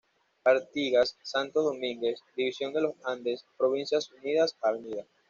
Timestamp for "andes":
3.05-3.45